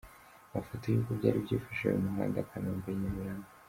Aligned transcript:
Amafoto 0.51 0.85
y’uko 0.87 1.11
byari 1.19 1.37
byifashe 1.45 1.85
mu 1.91 2.01
muhanda 2.15 2.47
Kanombe-Nyamirambo 2.49 3.47